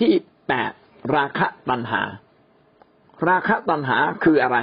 [0.00, 0.12] ที่
[0.48, 0.72] แปด
[1.16, 2.02] ราคะตัณหา
[3.28, 4.58] ราคะตัณหาคืออะไร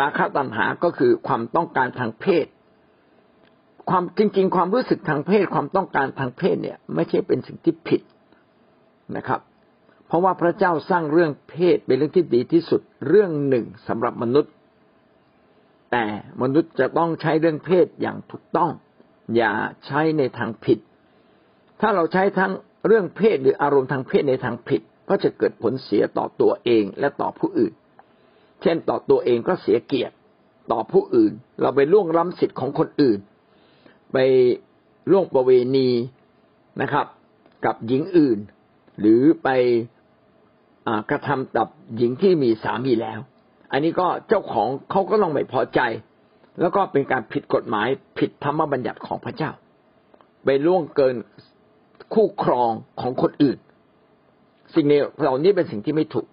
[0.00, 2.46] ราคะตัณหาก็คือความต้องการทางเพศ
[3.90, 8.00] ความจริง ๆ ความรู้สึกทางเพศ ความต้องการทางเพศเนี่ย ไม่ใช่เป็นสิ่งที่ผิด
[9.16, 9.40] นะครับ
[10.06, 14.52] เพราะว่าพระเจ้าสร้างเรื่องเพศเป็นเรื่องที่ดีที่สุดเรื่องหนึ่งสำหรับมนุษย์
[15.92, 16.04] แต่
[16.42, 18.70] มนุษย์จะต้องใช้เรื่องเพศอย่างถูกต้อง
[19.36, 19.52] อย่า
[19.86, 20.78] ใช้ในทางผิด
[21.80, 22.52] ถ้าเราใช้ทั้ง
[22.86, 27.72] เรื่องเพศหรืออารมณ์ทางเพศในทางผิดก็จะเกิดผลเสียต่อตัวเองและต่อผู้อื่น
[28.62, 30.14] เช่นต่อตัวเองก็เสียเกียรติ
[30.72, 33.18] ต่อผู้อื่น เราไปล่วงล้ำสิทธิ์ของคนอื่น
[34.12, 34.18] ไป
[35.10, 35.88] ล่วงประเวณี
[36.82, 37.06] นะครับ
[37.64, 38.38] กับหญิงอื่น
[39.00, 39.48] หรือไป
[41.10, 43.20] กระทำกับหญิงที่มีสามีแล้ว
[43.72, 45.80] อันนี้ก็เจ้าของเขาก็ต้องไม่พอใจ
[46.60, 49.50] แล้วก็เป็นการผิดกฎหมายผิดธรรมบัญญัติของพระเจ้า
[50.44, 51.16] ไปล่วงเกิน
[52.14, 53.58] คู่ครองของคนอื่น
[54.74, 56.26] สิ่งนี้เหล่านี้เป็นสิ่งที่ไม่ถูก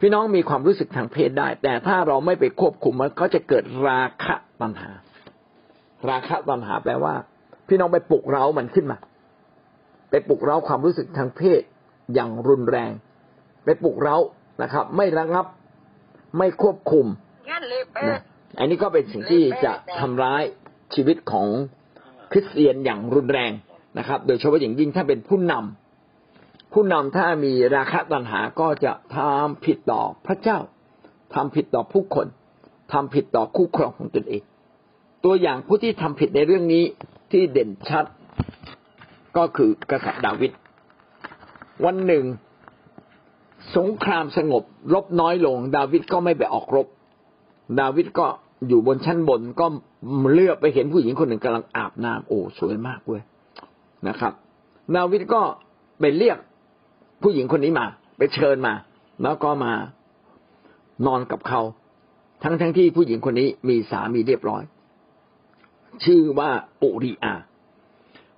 [0.00, 4.90] พี่น้องมีความรู้สึกทางเพศได้ แต่ถ้าเราไม่ไปควบคุมมันก็จะเกิดราคะตัณหา
[6.10, 7.14] ราคะตัณหาแปลว่า
[7.68, 8.98] พี่น้องไปปลุกเร้ามันขึ้นมา
[10.10, 11.60] ไปปลุกเร้าความรู้สึกทางเพศ
[12.14, 12.92] อย่างรุนแรง
[13.64, 14.16] ไปปลุกเร้า
[14.62, 15.46] นะครับ ไม่ระงับ
[16.38, 17.06] ไม่ควบคุม
[18.08, 18.20] นะ
[18.58, 20.42] อันนี้ก็เป็นสิ่งที่จะทำร้าย
[20.94, 21.46] ชีวิตของ
[22.30, 23.52] คริสเตียนอย่างรุนแรง
[23.98, 30.58] นะครับ โดยเฉพาะอย่างยิ่งถ้าเป็นผู้นำผู้นำถ้ามีราคะตัณหาก็จะทำผิดต่อพระเจ้า
[31.34, 32.26] ทำผิดต่อผู้คน
[32.92, 34.42] ทำผิดต่อคู่ครองของตนเอง
[35.24, 36.84] ตัวอย่างผู้ที่ทำผิดในเรื่องนี้
[37.30, 38.04] ที่เด่นชัด
[39.36, 40.52] ก็คือกษัตริย์ดาวิด
[41.84, 42.24] วันหนึ่ง
[43.76, 44.62] สงครามสงบ
[44.94, 46.86] รบน้อยลง ดาวิดก็ไม่ไปออกรบ
[47.80, 48.26] ดาวิดก็
[48.68, 49.66] อยู่บนชั้นบนก็
[50.34, 53.22] เลือกไปเห็นผู้หญิงคนหนึ่งกำลังอาบน้ำโอ้สวยมากเว้ย
[54.08, 54.32] นะครับ
[54.96, 55.42] ดาวิดก็
[56.00, 56.38] ไปเรียก
[57.22, 57.86] ผู้หญิงคนนี้มา
[58.18, 58.74] ไปเชิญมา
[59.22, 59.72] แล้วก็มา
[61.06, 61.60] นอนกับเขา
[62.42, 64.62] ทั้งทั้งที่ผู้หญิงคนนี้มีสามีเรียบร้อย
[66.04, 66.50] ชื่อว่า
[66.82, 67.34] อุริอา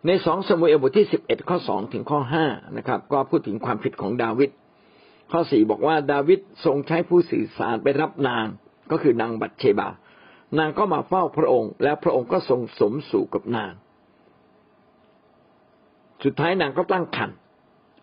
[0.06, 4.50] ในสองสมุเอลบทที่สิบเอ็ดข้อสองถึงข้อห้านะครับ ก็พูดถึงความผิดของดาวิด
[5.32, 8.46] ข้อสี่บอกว่าดาวิดทรงใช้ผู้สื่อสารไปรับนาง
[8.90, 9.88] ก็คือนางบัตเชบา
[10.58, 13.72] นางก็มาเฝ้าพระองค์ และพระองค์ก็ทรงสมสู่กับนาง
[16.24, 17.36] สุดท้ายนางก็ตั้งครรภ์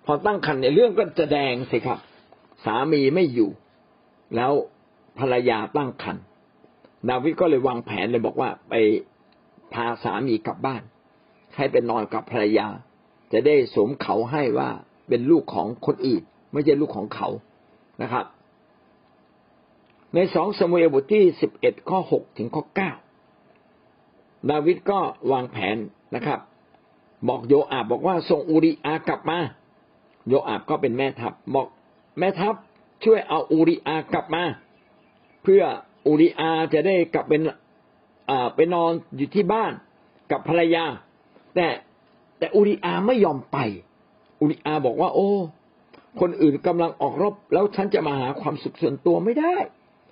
[0.06, 2.00] พอตั้งครรภ์ในเรื่องก็จะแดงสิครับ
[2.66, 3.50] สามีไม่อยู่
[4.36, 4.52] แล้ว
[5.20, 6.24] ภรรยาตั้งครรภ์
[7.10, 8.74] ดาวิดก็เลยวางแผนเลยบอกว่าไป
[9.74, 10.82] พาสามีกลับบ้าน
[11.56, 12.68] ให้เป็นอนกับภรรยา
[13.32, 14.70] จะได้สมเขาให้ว่า
[15.08, 17.30] เป็นลูกของคนอื่น ไม่ใช่ลูกของเขา
[18.02, 18.26] นะครับ
[20.14, 22.92] ในสองสมุเอลบทที่สิบเอ็ดข้อหกถึงข้อเก้า
[24.50, 25.00] ดาวิดก็
[25.32, 25.78] วางแผน
[26.16, 26.40] นะครับ
[27.28, 29.40] บอกโยอาบบอกว่าส่งอูริอากลับมา
[30.28, 31.68] โยอาบก็เป็นแม่ทัพบอก
[32.20, 32.56] แม่ทัพ
[33.04, 34.44] ช่วยเอาอูริอากลับมา
[35.44, 35.64] เพื่อ
[36.06, 37.42] อูริอาจะได้กลับเป็น
[38.30, 39.72] อ่าไปนอนอยู่ที่บ้าน
[40.32, 40.86] กับภรรยา
[41.56, 41.68] แต่
[42.38, 43.58] แต่อูริอาไม่ยอมไป
[44.40, 45.30] อูริอาบอกว่า โอ้
[46.20, 49.56] คนอื่นกำลังออกรบ แล้วฉันจะมาหาความสุขส่วนตัวไม่ได้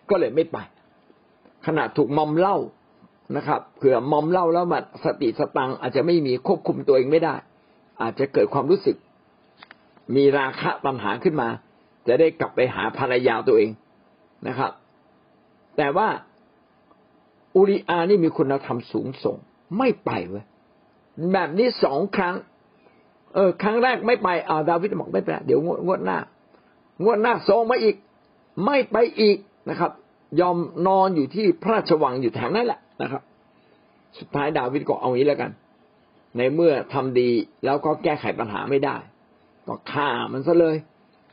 [0.09, 0.57] ก็เลยไม่ไป
[1.65, 2.57] ขณะถูกมอมเล่า
[3.35, 7.35] นะครับเผื่อมอมเล่าแล้วมันสติสตังอาจจะไม่มีควบคุมตัวเองไม่ได้
[8.01, 8.95] อาจจะเกิดความรู้สึก
[10.15, 11.49] มีราคะปัญหาขึ้นมา
[12.07, 13.71] จะได้กลับไปหาภรรยาตัวเอง
[14.47, 14.71] นะครับ
[15.77, 16.07] แต่ว่า
[17.55, 19.37] อุริอานี่มีคุณธรรมสูงส่ง
[19.77, 20.45] ไม่ไปเว้ย
[21.33, 22.35] แบบนี้สองครั้ง
[23.33, 26.17] เออ ครั้งแรกไม่ไปอ่าดาวิดบอกไม่ไปเดี๋ยวงวดงวดหน้า
[27.03, 27.95] งวดหน้าสองมาอีก
[28.65, 29.37] ไม่ไปอีก
[29.69, 29.91] นะครับ
[30.39, 30.57] ยอม
[30.87, 33.21] นอนอยู่ที่พระราชวังอยู่แถวนั้นแหละ นะครับ
[34.19, 35.51] สุดท้ายดาวิดก็เอางี้แล้วกัน
[36.37, 37.29] ในเมื่อทำดี
[37.65, 38.95] แล้วก็แก้ไขปัญหาไม่ได้
[39.67, 40.75] ก็ฆ่ามันซะเลย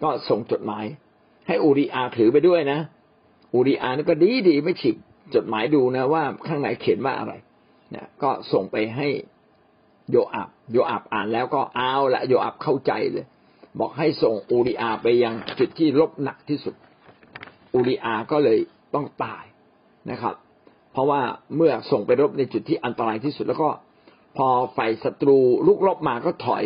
[0.03, 0.85] ก็ส่งจดหมาย
[1.47, 2.81] ให้อูริอาถือไปด้วยนะ
[3.55, 4.97] อูริอานี่ก็ดีดีไม่ฉิบ
[5.35, 7.33] จดหมายดูนะว่าข้างในเขียนว่าอะไร
[7.91, 9.09] เนี่ยก็ส่งไปให้
[10.11, 13.27] โยอาบโยอาบอ่านแล้วก็เอาละโยอาบเข้าใจเลย
[13.81, 16.75] บอกให้ส่งอูริอาไปยังจุดที่ลบหนักที่สุด
[17.75, 18.59] อูริอาก็เลย
[18.95, 19.45] ต้องตาย
[20.11, 20.35] นะครับ
[20.93, 21.21] เพราะว่า
[21.57, 23.69] เมื่อส่งไปรบในจุดที่อันตรายที่สุดแล้วก็
[24.37, 26.65] พอฝ่ายศัตรูลุกรบมาก็ถอย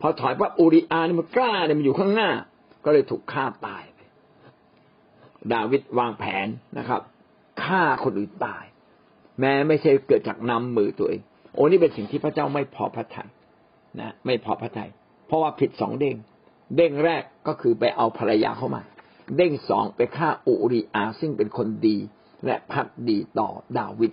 [0.00, 2.30] พอถอยปั๊บอูริอาเนี่ยมันกล้าเนี่ยมันอยู่ข้างหน้า
[2.84, 4.00] ก็เลยถูกฆ่าตายไป
[5.52, 6.46] ดาวิดวางแผน
[6.78, 7.00] นะครับ
[7.64, 8.64] ฆ่าคนอื่นตาย
[9.40, 11.20] แม้ไม่ใช่เกิดจากนำมือตัวเอง
[11.54, 13.28] โอ้นี่เป็นสิ่งที่พระเจ้าไม่พอพระทยัย
[14.00, 14.90] นะไม่พอพระทยัย
[15.26, 16.16] เพราะว่าผิดสองเด้ง
[16.76, 18.82] เด้งแรกก็คือไปเอาภรรยาเข้ามา
[19.36, 21.96] เด้งสองไปฆ่าอูริอาซึ่งเป็นคนดี
[22.44, 23.48] และพักดีต่อ
[23.78, 24.12] ดาวิด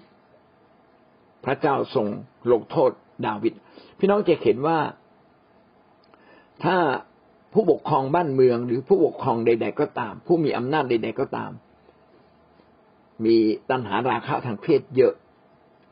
[1.45, 2.07] พระเจ้าทรง
[2.51, 2.91] ลงโทษ
[3.27, 3.53] ดาวิด
[3.99, 4.79] พี่น้องจะเห็นว่า
[6.63, 6.77] ถ้า
[7.53, 11.51] ผู้ปกครองบ้านเมือง หรือผู้ปกครองใด ๆ ก็ตาม ผู้มีอำนาจใด ๆ ก็ตาม
[13.25, 13.37] มี
[13.69, 15.13] ตัณหาราคะทางเพศเยอะ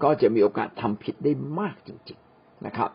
[0.03, 2.91] ก็จะมีโอกาสทำผิดได้มากจริง ๆนะครับ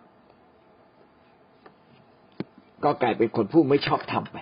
[2.85, 4.37] ก็กลายเป็นคนผู้ไม่ชอบทำไป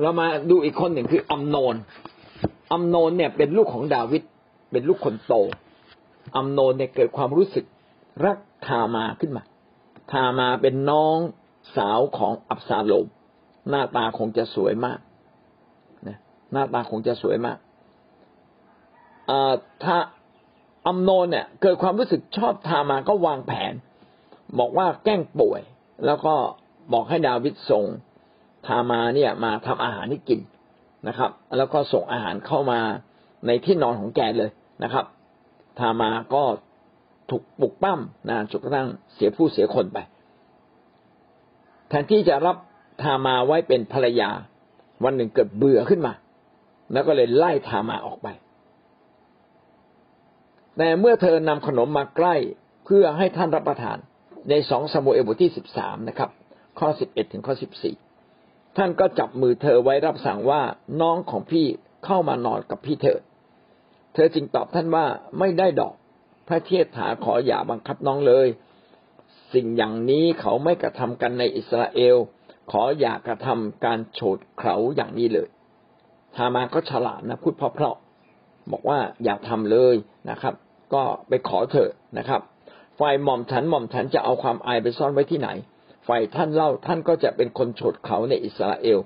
[0.00, 1.74] เรามาดูอีกคนหนึ่งคืออัมโนน
[2.72, 4.22] อัมโนนเนี่ยเป็นลูกของดาวิด
[4.72, 5.34] เป็นลูกคนโต
[6.36, 7.64] อัมโนนเนี่ยเกิดความรู้สึก
[8.24, 9.44] รักทามาขึ้นมา
[10.12, 11.18] ทามาเป็นน้อง
[11.76, 13.06] สาวของอับซาโลม
[13.70, 14.98] หน้าตาคงจะสวยมาก
[16.08, 16.18] นะ
[16.52, 17.58] หน้าตาคงจะสวยมาก
[19.84, 19.96] ถ้า
[20.86, 23.74] อัมโนนเนี่ย เกิดความรู้สึกชอบทามาก็วางแผน
[24.58, 25.60] บอกว่าแกล้งป่วย
[26.06, 26.34] แล้วก็
[26.92, 27.84] บอกให้ดาวิดส่ง
[28.66, 30.40] ทามาเนี่ยมาทำอาหารให้กิน
[31.08, 32.80] นะครับ แล้วก็ส่งอาหารเข้ามา
[33.46, 34.50] ในที่นอนของแกเลย
[34.84, 35.04] นะครับ
[35.78, 36.42] ทามาก็
[37.30, 39.98] ถูกปลุกปั้มนะจนกระทั่งเสียผู้เสียคนไป
[41.88, 42.56] แทนที่จะรับ
[43.02, 44.30] ทามาไว้เป็นภรรยา
[45.04, 46.12] วันหนึ่งเกิดเบื่อขึ้นมา
[46.92, 48.28] แล้วก็เลยไล่ทามาออกไป
[50.76, 52.34] แต่เมื่อเธอนำขนมมาใกล้
[52.84, 53.98] เพื่อให้ท่านรับประทาน
[54.50, 56.30] ในสองสมุเอลบทที่สิบสามนะครับ
[56.78, 57.94] ข้อสิบเอ็ดถึงข้อสิบสี่
[58.76, 60.60] ท่านก็จับมือเธอไว้รับสั่งว่า
[61.00, 61.66] น้องของพี่
[62.04, 63.22] เข้ามานอนกับพี่เถิด
[64.14, 65.04] เธอจึงตอบท่านว่า
[65.38, 65.94] ไม่ได้ดอก
[66.48, 68.46] พระเทศถาขออย่าบังคับน้องเลย
[69.54, 72.16] สิ่งอย่างนี้เขาไม่กระทำกันในอิสราเอล
[72.70, 75.48] ขออย่ากระทำการโฉดเขาอย่างนี้เลย
[76.38, 79.94] ฮามาก็ฉลาดนะพูดเพราะๆบอกว่าอย่าทำเลย
[80.30, 80.54] นะครับ
[80.94, 82.40] ก็ไปขอเถอะนะครับ
[82.98, 85.48] ฝ่ายหม่อมฉันหม่อมฉันจะเอาความอายไปซ่อนไว้ที่ไหน
[86.08, 88.98] ฝ่ายท่านเล่าท่านก็จะเป็นคนฉดเขาในอิสราเอล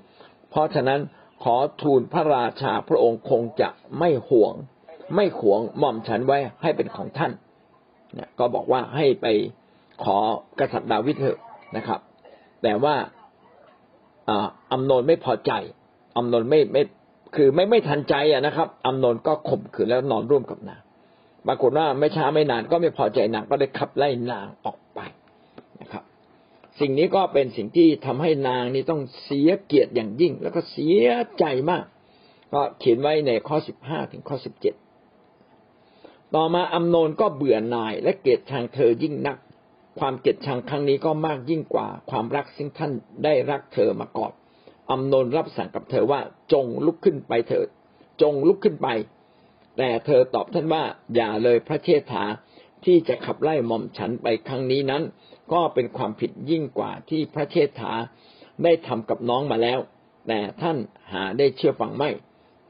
[0.49, 0.99] เพราะฉะนั้น
[1.43, 3.69] ขอทูลพระราชาพระองค์คงจะ
[3.99, 4.53] ไม่ห่วง
[5.15, 7.31] ไม่หวงหม่อมฉันไว้ให้เป็นของท่าน
[8.13, 9.25] เนี่ยก็บอกว่าให้ไป
[10.03, 10.17] ขอ
[10.59, 11.39] กษัตริย์ดาวิดเถอะ
[11.77, 11.99] นะครับ
[12.63, 12.95] แต่ว่า
[14.71, 15.51] อัมโนนไม่พอใจ
[16.17, 16.83] อัมโนนไม่ไม่
[17.35, 20.81] คือไม่ไม่ทันใจอะนะครับอัมโนนก็ข่มขืนแล้วนอนร่วมกับนาง
[21.47, 24.99] ปรากฏว่าไม่ช้าไม่นานก็ไม่พอใจนางก็ได้ขับไล่นางออกไป
[25.81, 26.03] นะครับ
[26.79, 31.07] สิ่งนี้ก็เป็นสิ่งที่ทำให้นางนี่ต้องเสียเกียรติอย่างยิ่ง แล้วก็เสีย
[31.39, 31.85] ใจมาก
[32.53, 34.75] ก็เขียนไว้ในข้อสิบห้าถึงข้อสิบเจ็ด
[36.35, 39.37] ต่อมาอัมโนนก็เบื่อหน่ายและเกลียดชังเธอยิ่งนัก
[39.99, 42.91] ความเกลียดชังครั้งนี้ก็มากยิ่งกว่า ความรักซึ่งท่าน
[43.23, 44.31] ได้รักเธอมาก่อน
[44.91, 46.21] อัมโนนรับสั่งกับเธอว่า
[46.53, 47.67] จงลุกขึ้นไปเถิด
[48.21, 48.87] จงลุกขึ้นไป
[49.77, 50.83] แต่เธอตอบท่านว่า
[51.15, 52.23] อย่าเลยพระเชษฐา
[52.85, 55.03] ที่จะขับไล่หม่อมฉันไปครั้งนี้นั้น
[55.53, 57.93] ก็เป็นความผิดยิ่งกว่าที่พระเชษฐา
[58.63, 59.79] ได้ทำกับน้องมาแล้ว
[60.27, 60.77] แต่ท่าน
[61.13, 62.09] หาได้เชื่อฟังไม่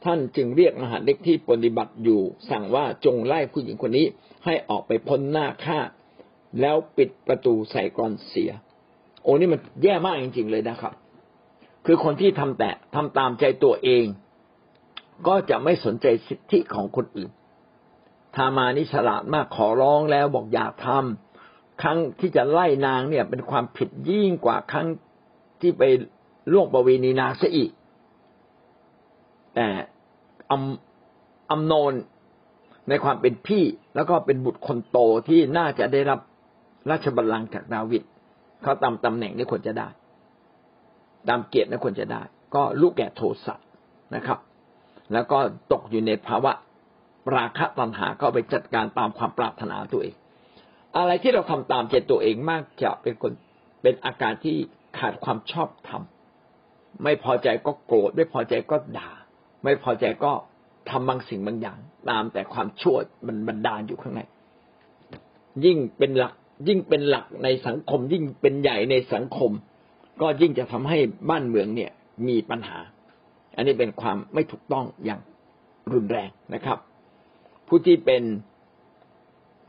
[0.06, 4.06] ท่านจึงเรียกมหาเด็กที่ปฏิบัติอยู่ สั่งว่าจงไล่ผู้หญิงคนนี้
[4.46, 5.80] ให้ออกไปพ้นหน้าข้า
[6.62, 8.52] แล้วปิดประตูใส่กรอนเสีย
[9.24, 10.94] โอ้นี่มันแย่มากจริง ๆ เลยนะครับ
[11.86, 14.06] คือคนที่ทำแต่ทำตามใจตัวเอง
[15.28, 17.30] ก็จะไม่สนใจสิทธิของคนอื่น
[18.36, 24.88] ทามานิฉลาดมากขอร้องแล้วบอกอย่าทำครั้งที่จะไล่นางเนี่ยเป็นความผิดยิ่งกว่าครั้ง
[25.62, 25.84] ที่ไป
[26.52, 27.72] ล่วงประเวณีนางซะอีก
[29.56, 29.68] แต่
[30.52, 30.64] อัม
[31.52, 31.94] อัมโนน
[32.90, 33.64] ในความเป็นพี่
[33.96, 36.20] แล้วก็เป็นบุตรคนโตที่น่าจะได้รับ
[36.92, 38.04] ราชบัลลังก์จากดาวิด
[38.62, 39.88] เขาตามตำแหน่งนี่ควรจะได้
[41.30, 42.22] ตามเกียรตินี่ควรจะได้
[42.56, 43.56] ก็ลูกแก่โทสะ
[44.16, 44.40] นะครับ
[45.14, 45.38] แล้วก็
[45.72, 46.52] ตกอยู่ในภาวะ
[47.36, 50.16] ราคะตัณหาก็ไปจัดการตามความปรารถนาตัวเอง
[50.98, 53.34] อะไรที่เราทำตามใจตัวเองมากจะเป็นคน
[53.82, 54.56] เป็นอาการที่
[54.98, 56.02] ขาดความชอบธรรม
[57.04, 59.12] ไม่พอใจก็โกรธไม่พอใจก็ด่า
[59.64, 60.32] ไม่พอใจก็
[60.90, 61.78] ทำบางสิ่งบางอย่าง
[62.10, 62.98] ตามแต่ความชั่ว
[63.28, 64.22] มันบันดาลอยู่ข้างใน
[65.66, 66.34] ยิ่งเป็นหลัก
[66.68, 69.52] ยิ่งเป็นหลักในสังคม ยิ่งเป็นใหญ่ในสังคม
[70.22, 70.98] ก็ยิ่งจะทำให้
[71.30, 71.92] บ้านเมืองเนี่ย
[72.28, 72.80] มีปัญหา
[73.56, 75.22] อันนี้เป็นความไม่ถูกต้องอย่าง
[75.94, 76.78] รุนแรงนะครับ
[77.74, 78.24] ผู้ที่เป็น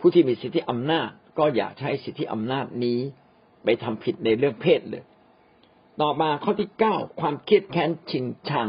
[0.01, 2.99] ผู้ที่มีสิทธิอำนาจ ก็อย่าใช้สิทธิอำนาจนี้
[3.65, 5.05] ไปทำผิดในเรื่องเพศเลย
[6.01, 8.69] ต่อมาข้อที่เก้าความเครียดแค้นชิงชัง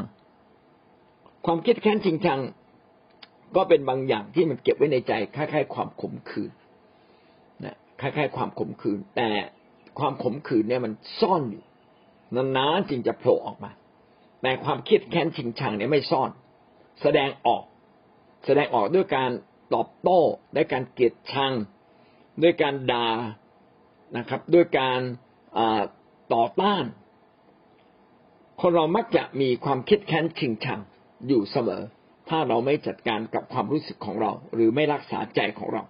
[1.46, 2.40] ความเครียดแค้นชิงชัง
[3.56, 6.52] ก็เป็นบางอย่างที่มันเก็บไว้ในใจคล้ายๆ ความขมขื่น
[7.66, 9.30] นะคล้ายๆ ความขมขื่นแต่
[10.00, 11.64] ความขมขื่นเนี่ยมันซ่อนอยู่
[12.58, 13.72] นานๆจึงจะโผล่ออกมา
[14.42, 16.30] แต่ความเครียดแค้นชิงชังเนี่ยไม่ซ่อน
[17.02, 17.64] แสดงออก
[18.46, 19.32] แสดงออกด้วยการ
[19.74, 20.20] ตอบโต้
[20.56, 21.54] ด้วยการเกลียดชัง
[22.42, 23.10] ด้วยการด่า
[24.18, 25.00] นะครับ ด้วยการ
[26.34, 26.86] ต่อต้าน
[28.62, 30.80] คนเรามักจะมีความคิดแค้นชิงชัง
[31.28, 31.84] อยู่เสมอ
[32.30, 35.84] ถ้าเราไม่จัดการกับความรู้สึกของเรา หรือไม่รักษาใจของเรา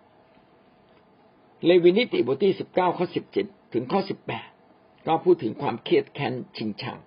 [1.65, 4.47] เลวินิติบทที่สิบเก้าข้อสิบเจ็ดถึงข้อสิบแปด
[5.07, 6.97] ก็พูดถึงความเครียดแค้นชิงชัง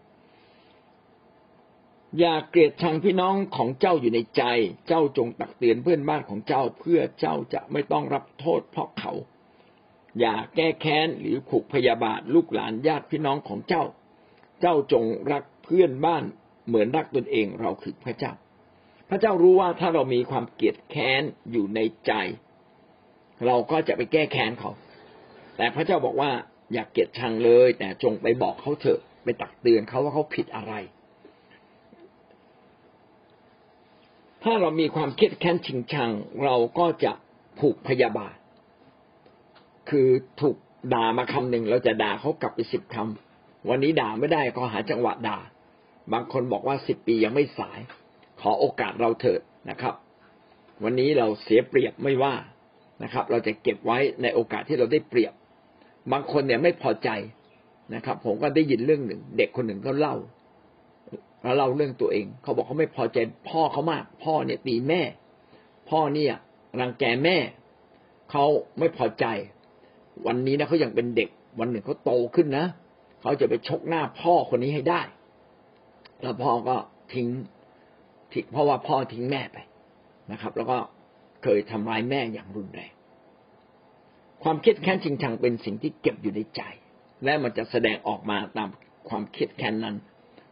[2.18, 4.42] อย่าเกลียดชังพี่น้องของเจ้าอยู่ในใจ
[4.88, 9.12] เจ้าจงตักเตือนเพื่อนบ้านของเจ้าเพื่อเจ้าจะไม่ต้องรับโทษเพราะเขา
[10.20, 13.84] อย่าแก้แค้นหรือผูกพยาบาทลูกหลานญาติพี่น้องของเจ้า
[14.60, 16.25] เจ้าจงรักเพื่อนบ้าน
[16.66, 18.32] เหมือนรักตนเองเราคือพระเจ้า
[19.08, 22.12] พระเจ้ารู้ว่าถ้าเรามีความเกลียดแค้นอยู่ในใจ
[23.46, 24.70] เราก็จะไปแก้แค้นเขา
[25.56, 26.30] แต่พระเจ้าบอกว่า
[26.72, 30.72] อย่าเกลียดชังเลย แต่จงไปบอกเขาเถอะไปตักเตือนเขาว่าเขาผิดอะไร
[34.48, 36.10] ถ้าเรามีความเครียดแค้นชิงชัง
[36.44, 37.12] เราก็จะ
[37.58, 38.36] ผูกพยาบาท
[39.88, 40.08] คือ
[40.40, 40.56] ถูก
[40.94, 45.38] ด่ามาคำหนึ่งเราจะด่าเขากลับไปสิบคำวันนี้ด่าไม่ได้ก็หาจังหวะด่า
[46.12, 47.78] บางคนบอกว่าสิบปียังไม่สาย
[48.40, 49.94] ขอโอกาสเราเถิดนะครับ
[50.84, 52.34] วันนี้เราเสียเปรียบไม่ว่า
[53.02, 55.32] นะครับ เราจะเก็บไว้ในโอกาสที่เราได้เปรียบ
[56.12, 57.08] บางคนเนี่ยไม่พอใจ
[57.94, 60.16] นะครับ ผมก็ได้ยินเรื่องหนึ่ง เด็กคนหนึ่งเขาเล่า
[61.43, 65.02] แล้วเล่าเรื่องตัวเอง เขาบอกเขาไม่พอใจพ่อเขามาก พ่อเนี่ยตีแม่
[65.90, 66.35] พ่อเนี่ย
[66.81, 67.37] รังแกแม่
[68.31, 68.45] เขา
[68.78, 69.25] ไม่พอใจ
[70.26, 71.28] วันนี้นะเขายังเป็นเด็ก
[71.61, 72.66] วันหนึ่งเขาโตขึ้นนะ
[73.21, 75.00] เขาจะไปชกหน้าพ่อคนนี้ให้ได้
[76.23, 76.76] แล้วพ่อก็
[77.14, 77.28] ทิ้ง
[78.33, 79.59] ทิ้งเพราะว่าพ่อทิ้งแม่ไป
[80.33, 80.78] นะครับ แล้วก็
[81.43, 82.93] เคยทำร้ายแม่อย่างรุนแรง
[84.43, 86.62] ความครียดแค้นจริงจังเป็นสิ่งที่เก็บอยู่ในใจ
[87.25, 88.69] และมันจะแสดงออกมาตาม
[89.09, 89.97] ความครียดแค้นนั้น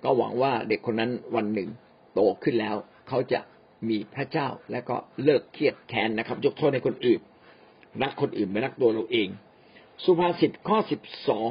[0.05, 1.69] ก็หวังว่าเด็กคนนั้นวันหนึ่ง
[2.15, 2.77] โตขึ้นแล้ว
[3.09, 3.41] เขาจะ
[3.89, 7.21] มีพระเจ้าและก็เลิกเครียดแค้นนะครับ ยกโทษให้คนอื่น
[8.03, 9.29] รักคนอื่นไม่รักตัวเราเอง
[10.05, 11.49] สุภาษิตข้อสิบสอง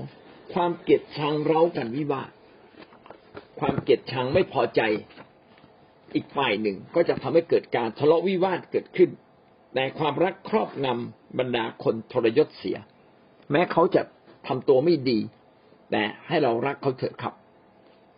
[0.54, 2.30] ความเกลียดชังเร้ากันวิวาท
[3.60, 4.82] ความเกลียดชังไม่พอใจ
[6.16, 9.10] อีกฝ่ายหนึ่งก็จะทำให้เกิดการทะเลาะวิวาทเกิดขึ้น
[9.74, 12.78] แต่ความรักครอบงำบรรดาคนทรยศเสีย
[13.52, 14.02] แม้เขาจะ
[14.48, 15.20] ทำตัวไม่ดี
[15.92, 17.34] แต่ให้เรารักเขาเถิดครับ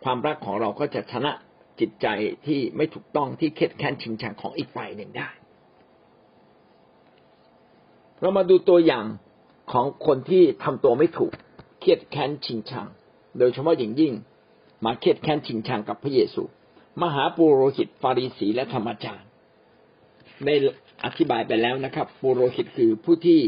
[0.08, 1.32] ความรักของเราก็จะชนะ
[1.80, 2.06] จิตใจ
[2.46, 5.28] ที่ไม่ถูกต้องที่เข็ดแค้นชิงชังของอีกฝ่ายหนึ่งได้
[8.20, 9.04] เรามาดูตัวอย่าง
[9.72, 11.32] ของคนที่ทำตัวไม่ถูก
[11.80, 12.86] เครียดแค้นชิงชัง
[13.38, 14.12] โดยเฉพาะอย่างยิ่ง
[14.84, 16.42] มาเครียดแค้นชิงชังกับพระเยซู
[17.02, 19.28] มหาปุโรหิตฟาริสีและธรรมจารย์
[20.44, 20.48] ใน
[21.04, 23.40] อธิบายไปแล้วนะครับปุโรหิตคือผู้ที่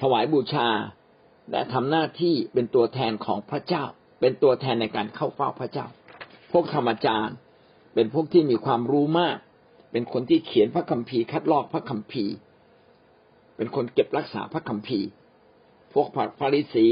[0.00, 0.68] ถวายบูชา
[1.50, 3.84] และทำหน้าที่เป็นตัวแทนของพระเจ้า
[4.22, 5.86] เป็นตัวแทนในการเข้าเฝ้าพระเจ้า
[6.52, 7.36] พวกธรรมจารย์
[7.94, 9.36] เป็นพวกที่มีความรู้มาก
[9.92, 12.34] เป็นคนที่เขียนพระคัมภีร์คัดลอกพระคัมภีร์
[13.56, 15.06] เป็นคนเก็บรักษาพระคัมภีร์
[15.94, 16.86] พวกผัดฟาริสี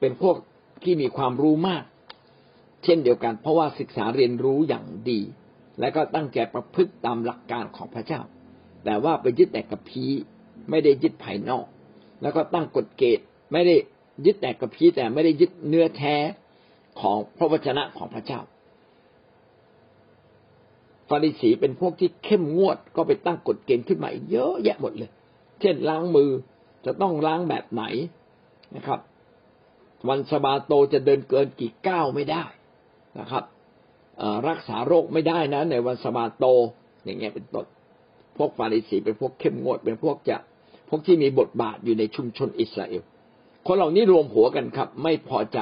[0.00, 0.36] เป็นพวก
[0.84, 1.84] ที่มีความรู้มาก
[2.84, 5.20] เช่นเดียวกัน เพราะว่าศึกษาเรียนรู้อย่างดี
[5.80, 8.20] และก็ตั้งใจประพฤติตามหลักการของพระเจ้า
[8.84, 10.04] แต่ว่าไปยึดแต่กับพี
[10.70, 11.66] ไม่ได้ยึดภายนอก
[12.22, 13.76] แล้วก็ตั้งกฎเกณฑ์ไม่ได้
[14.24, 16.16] ยึดแต่กับพีแต่ไม่ได้ยึดเนื้อแท้
[17.00, 18.40] ของพระวจนะของพระเจ้า
[21.08, 25.10] ฟาริสีเป็นพวกที่เข้มงวดก็ไปตั้งกฎเกณฑ์ขึ้นมาเยอะแยะหมดเลย
[25.60, 26.30] เช่นล้างมือ
[26.84, 27.82] จะต้องล้างแบบไหน
[28.76, 29.00] นะครับ
[30.08, 32.44] วันสบาโตจะเดินเกินกี่ก้าวไม่ได้
[33.18, 33.44] นะครับ
[34.48, 36.44] รักษาโรคไม่ได้นะ ในวันสมาโต
[37.04, 37.66] อย่างเงี้ยเป็นต้น
[38.36, 40.38] พวกฟาริสีเป็นพวกเข้มงวดเป็นพวกจะ
[40.88, 43.02] พวกที่มีบทบาทอยู่ในชุมชนอิสราเอล
[43.66, 45.58] คนเหล่านี้รวมหัวกันครับ ไม่พอใจ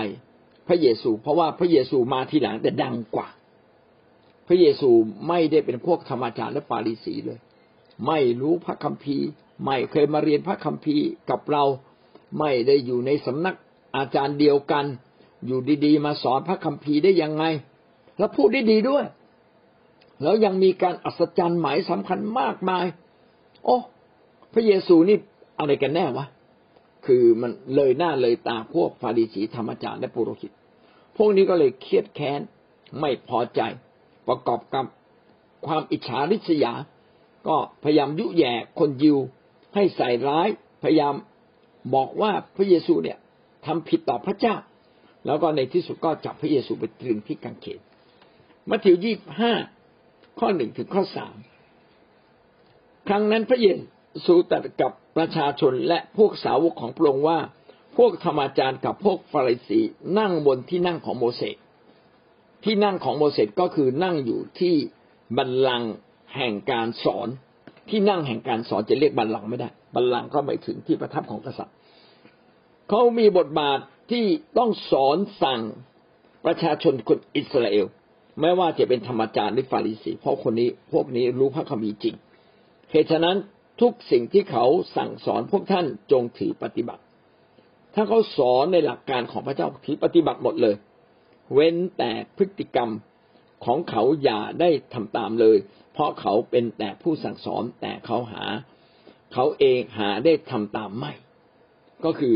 [0.66, 3.28] พระเยซู เพราะว่าพระเยซูมาทีหลังแต่ดังกว่า
[4.48, 4.90] พระเยซู
[5.28, 7.38] ไม่ได้เป็นพวกธรรมจารย์และฟาริสีเลย
[8.06, 9.26] ไม่รู้พระคัมภีร์
[9.64, 11.64] ไม่เคยมาเรียนพระคัมภีร์กับเรา
[12.38, 13.56] ไม่ได้อยู่ในสำนัก
[13.96, 14.84] อาจารย์เดียวกัน
[15.46, 17.44] อยู่ดีๆ มาสอนพระคัมภีร์ได้ยังไง
[18.18, 19.04] แล้วพูดได้ดีด้วย
[20.22, 22.84] แล้วยังมีการอัศจรรย์หมายสำคัญมากมาย
[23.64, 23.76] โอ้
[24.52, 25.16] พระเยซูนี่
[25.58, 26.26] อะไรกันแน่วะ
[27.06, 30.52] คือมันเลยหน้าเลยตาพวกฟาริสีธรรมจารย์และปุโรหิต
[31.16, 32.40] พวกนี้ก็เลยเครียดแค้น
[33.00, 33.60] ไม่พอใจ
[34.28, 34.84] ประกอบกับ
[35.66, 36.74] ความอิจฉาริษยา
[37.48, 39.18] ก็พยายามยุแย่คนยิว
[39.74, 40.48] ให้ใส่ร้าย
[40.82, 41.14] พยายาม
[41.94, 43.18] บอกว่าพระเยซูเนี่ย
[43.66, 44.56] ทำผิดต่อพระเจ้า
[45.26, 47.80] แล้วก็ในที่สุดก็จับพระเยซูไปตรึงที่กางเขน
[48.70, 49.52] มัทธิวยี่ห้า
[50.38, 51.36] ข้อหนึ่งถึงข้อสาม
[53.08, 53.66] ครั้งนั้นพระเย
[54.24, 57.38] ซูตรัสกับประชาชนและพวกสาวกของพระองค์ว่า
[57.96, 59.80] พวกธรรมาจารย์กับพวกฟาริสี
[60.18, 61.56] นั่งบนที่นั่งของโมเสส
[62.64, 64.74] ที่นั่งของโมเสสก็คือนั่งอยู่ที่
[65.36, 65.92] บัลลังก์
[66.36, 67.28] แห่งการสอน
[67.90, 71.74] ที่นั่งแห่งการสอนจะเรียกบัลลังก์ไม่ได้ บัลลังก์ก็หมายถึงที่ประทับของกษัตริย์
[72.88, 73.78] เขามีบทบาท
[74.10, 74.24] ที่
[74.58, 75.60] ต้องสอนสั่ง
[76.44, 77.86] ประชาชนคนอิสราเอล
[78.40, 82.14] ไม่ว่าจะเป็นธรรมจารย์หรือฟาริสีเพราะคนนี้พวกนี้รู้พระคัมภีร์จริง
[82.90, 83.36] เหตุฉะนั้น
[83.80, 84.66] ทุกสิ่งที่เขา
[84.96, 87.02] สั่งสอนพวกท่านจงถือปฏิบัติ
[87.94, 90.74] ถ้าเขาสอนในหลักการของพระเจ้าถือปฏิบัติหมดเลย
[91.52, 92.90] เว้นแต่พฤติกรรม
[93.64, 95.56] ของเขาอย่าได้ทำตามเลย
[95.92, 98.44] เพราะเขาเป็นแต่ผู้สั่งสอนแต่เขาหา
[99.32, 101.12] เขาเองหาได้ทำตามไม่
[102.04, 102.34] ก็คือ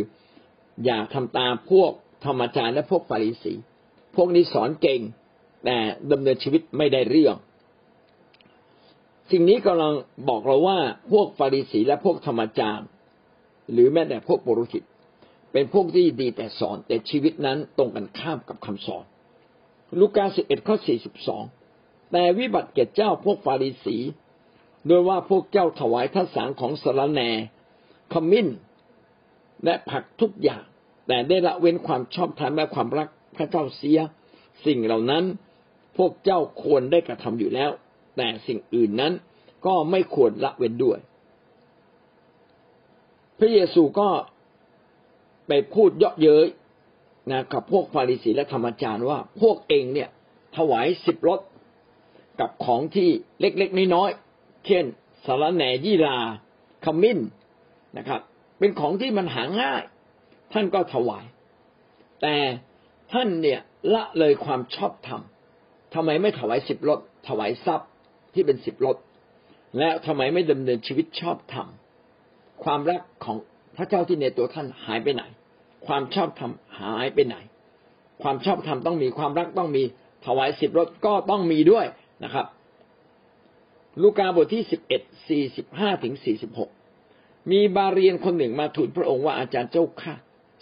[0.85, 1.93] อย่าทำตามพวก
[2.25, 3.55] ธรรมจารย์และพวกฟาริสี
[4.17, 5.01] พวกนี้สอนเก่ง
[5.65, 5.77] แต่
[6.13, 7.35] ดำเนินชีวิตไม่ได้เรื่อง
[9.31, 9.95] สิ่งนี้กำลัง
[10.29, 10.79] บอกเราว่า
[11.13, 12.89] พวกฟาริสีและพวกธรรมจารย์
[13.73, 14.85] หรือแม้แต่พวกปุรุษิต
[15.53, 19.05] เป็นพวกที่ดีแต่สอนแต่ชีวิตนั้นตรงกันข้ามกับคำสอน
[20.01, 21.45] ลูกาสิบเอ็ดข้อสี่สิบสอง
[22.13, 23.97] แต่วิบัติแก่เจ้าพวกฟาริสี
[24.87, 27.21] โดยว่าพวกเจ้าถวายทัศสางของสารแน
[28.13, 28.49] ขมิ้น
[29.65, 30.63] และผักทุกอย่าง
[31.07, 33.99] แต่ได้ละเว้นความชอบธรรมและความรักพระเจ้าเสีย
[34.67, 35.25] สิ่งเหล่านั้น
[35.97, 37.71] พวกเจ้าควรได้กระทำอยู่แล้ว
[38.19, 39.13] แต่สิ่งอื่นนั้น
[39.67, 40.99] ก็ไม่ควรละเว้นด้วย
[43.39, 44.09] พระเยซูก็
[45.47, 46.47] ไปพูดเยาะเย้ย
[47.31, 50.09] นะกับพวกฟาริสีและธรรมจารย์ว่าพวกเองเนี่ย
[50.57, 51.41] ถวายสิบรถ
[52.41, 53.09] กับของที่
[53.41, 54.85] เล็กๆน้อยๆเช่น
[55.27, 56.17] สารแหน่ยี่ลา
[56.85, 57.19] ขมิ้น
[57.99, 58.21] นะครับ
[58.59, 59.83] เป็นของที่มันหาง่าย
[60.53, 61.25] ท่านก็ถวาย
[62.23, 62.37] แต่
[63.13, 63.61] ท่านเนี่ย
[63.95, 65.23] ละเลยความชอบธรรม
[65.95, 67.89] ทำไมไม่ถวายสิบรถถวายทรัพย์
[68.35, 68.97] ที่เป็นสิบรถ
[69.79, 71.67] และทำไมไม่ดำเนินชีวิตชอบธรรม
[72.65, 73.37] ความรักของ
[73.77, 75.23] พระเจ้าที่ในตัวท่านหายไปไหน
[75.87, 77.37] ความชอบธรรมหายไปไหน
[78.23, 79.83] ความชอบธรรมต้องมีความรักต้องมี
[80.27, 81.87] ถวายสิบรถก็ต้องมีด้วย
[82.25, 82.47] นะครับ
[84.03, 86.71] ลูกาบทที่สิบเอ็ดสี่สิบห้าถึงสี่สิบหก
[87.51, 90.15] มีบาเรียนคนหนึ่งมาทูลพระองค์ว่าอาจารย์เจ้าข้า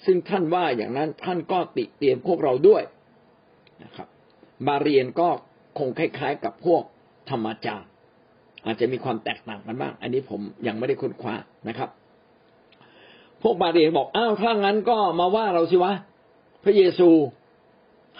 [0.05, 2.83] ซึ่งท่านว่าอย่างนั้นท่านก็ติเตียนพวกเราด้วย
[3.85, 4.09] นะครับ
[4.67, 5.29] บาเรียนก็
[5.79, 6.83] คงคล้ายๆกับพวก
[7.31, 7.87] ธรรมจาร
[8.67, 11.35] อาจจะมีความแตกต่างกันบ้าง อันนี้ผมยังไม่ได้ค้นคว้า
[11.69, 11.89] นะครับ
[13.43, 15.93] พวกบาเรียนบอกอ้าวถ้างั้นก็มาว่าเราสิวะ
[16.65, 17.09] พระเยซู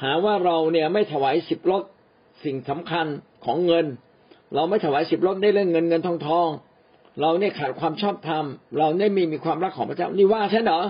[0.03, 1.83] หาว่าเราเนี่ยไม่ถวายสิบรถ
[2.45, 3.07] สิ่งสำคัญ
[3.45, 3.87] ของเงิน
[4.55, 6.49] เราไม่ถวายสิบรถได้เรื่องเงินเงินทองทอง
[7.21, 8.45] เราเนี่ยขาดความชอบธรรม
[8.79, 10.81] เราเนี่ยมีมีความรักของพระเจ้านี่ว่าใช่เหรอ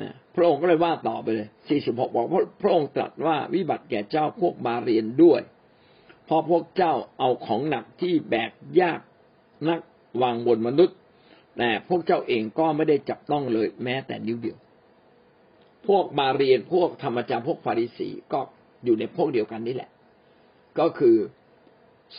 [0.00, 2.26] นะพระองค์ก็เลยว่าต่อไปเลยสี่สิบหกบอก
[2.62, 5.40] พระองค์ตรัสว่าวิบัติแก่เจ้าพวกบาเรียนด้วย
[6.28, 9.00] เพราะพวกเจ้าเอาของหนักที่แบกยาก
[9.68, 9.80] นัก
[10.22, 10.96] วางบนมนุษย์
[11.58, 14.58] แต่พวกเจ้าเองก็ไม่ได้จับต้องเลยแม้แต่นิ้วเดียว
[15.86, 18.40] พวกบาเรียนพวกธรรมจารพวกฟาริสีก็
[18.84, 19.90] อยู่ในพวกเดียวกันนี่แหละ
[20.78, 21.16] ก็คือ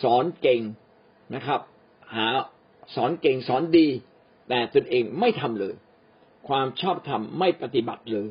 [0.02, 0.60] สอนเก่ง
[1.34, 1.60] นะครับ
[2.14, 2.26] หา
[2.94, 3.88] สอนเก่งสอนดี
[4.48, 5.74] แต่ตนเองไม่ทำเลย
[6.48, 8.28] ความชอบธรรมไม่ปฏิบัติเลย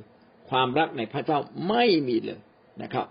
[0.50, 1.40] ความรักในพระเจ้า
[1.70, 2.40] ไม่มีเลย
[2.82, 3.06] นะครับ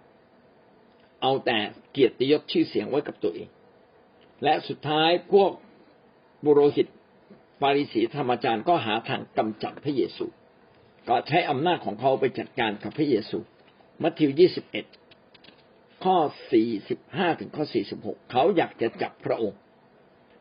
[1.22, 1.58] เอาแต่
[1.92, 3.48] เกียรติยศชื่อเสียงไว้กับตัวเอง
[4.44, 5.50] และสุดท้ายพวก
[6.44, 6.88] บุโรหิต
[7.60, 10.26] ฟาริสีธรรมจารย์ก็หาทางกำจัดพระเยซู
[11.08, 13.38] ก็ใช้อำนาจของเขาไปจัดการกับพระเยซู
[14.02, 14.86] มัทธิวยี่สิบเอ็ด
[16.04, 16.16] ข้อ
[16.52, 19.58] สี่สิบห้าถึงข้อสี่สิบหกเขาอยากจะจับพระองค์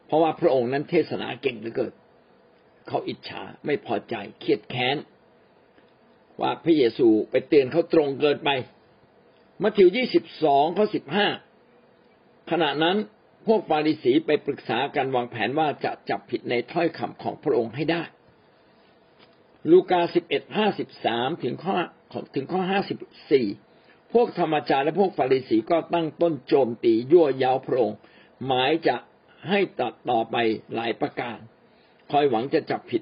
[0.07, 1.93] เพราะว่าพระองค์นั้นเทศนาเก่งเหลือเกิน
[2.87, 4.97] เขาอิจฉาไม่พอใจเครียดแค้น
[6.41, 8.49] ว่าพระเยซูไปเตือนเขาตรงเกินไป
[9.63, 11.27] มัทธิวยี่สิบสองข้อสิบห้า
[12.51, 12.97] ขณะนั้น
[13.47, 18.03] พวกฟาริสีไปปรึกษากันวางแผนว่าจะจับผิดในถ้อยคำของพระองค์ให้ได้
[19.71, 21.75] ลูกาสิบเอ็ดห้าสิบสามถึงข้อ
[22.35, 22.97] ถึงข้อห้าสิบ
[23.31, 23.47] สี่
[24.13, 27.97] พวกธรรมจารย์และพวกฟาริสีก็ตั้งต้นโจมตียั่วยาวพระองค์
[28.45, 28.95] หมายจะ
[29.49, 30.35] ให้ตัดต่อไป
[30.75, 31.37] หลายประการ
[32.11, 33.01] คอยหวังจะจับผิด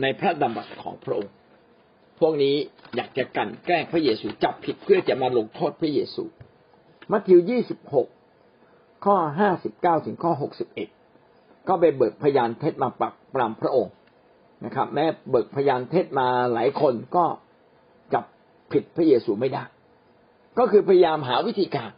[0.00, 1.32] ในพระดำรัสของพระองค์
[2.20, 2.56] พวกนี้
[2.96, 6.24] อยากจะกันแกล้งพระเยซูจับผิดเพื่อจะมาลงโทษพระเยซู
[7.10, 8.08] มัทธิวยี่สิบหก
[9.04, 10.88] ข้อห้าสิบเก้าถึงข้อหกสิบเอ็ด
[11.68, 13.94] ก็ไปเบิกพยานเท็จมาปักปรามพระองค์
[14.64, 17.24] นะครับ แม้เบิกพยานเท็จมาหลายคนก็
[18.14, 18.24] จับ
[18.72, 19.64] ผิดพระเยซูไม่ได้
[20.58, 21.90] ก็คือพยายามหาวิธีการ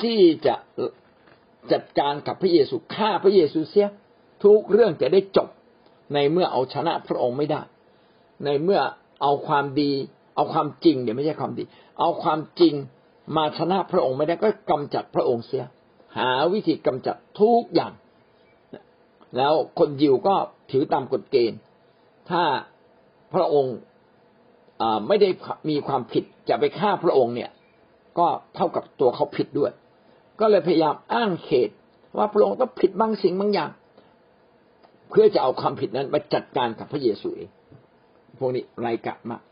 [0.00, 0.54] ที่จะ
[1.72, 3.88] จัดการกับพระเยซูฆ่าพระเยซูเสีย
[4.44, 5.48] ทุกเรื่องจะได้จบ
[6.14, 7.62] ในเมื่อเอาชนะพระองค์ไม่ได้
[8.44, 8.80] ในเมื่อ
[9.22, 9.92] เอาความดี
[10.36, 11.64] เอาความจริงเดี๋ยวไม่ใช่ความดี
[12.00, 12.74] เอาความจริง
[13.36, 15.64] มาชนะพระองค์ไม่ได้ก็กำจัดพระองค์เสีย
[16.16, 17.92] หาวิธีกำจัดทุกอย่าง
[19.36, 20.34] แล้วคนยิวก็
[20.70, 21.58] ถือตามกฎเกณฑ์
[22.30, 22.42] ถ้า
[23.34, 23.76] พระองค์
[25.08, 25.28] ไม่ได้
[25.70, 27.50] มีความผิดจะไปฆ่าพระองค์เนี่ย
[28.18, 29.72] ก็เท่ากับตัวเขาผิดด้วย
[30.40, 31.74] ก็เลยพยายามอ้างเหตุ
[32.16, 33.70] ว่าพระองค์ต้องผิดบางสิ่งบางอย่าง
[35.10, 37.50] เพื่อจะเอาความผิดนั้นมาจัดการกับพระเยซูเอง
[38.38, 39.42] พวกนี้ไรกะมาก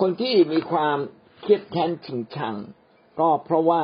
[0.00, 0.98] คนที่มีความ
[1.40, 2.54] เครียดแค้นชิงชัง
[3.20, 3.82] ก็เพราะว่า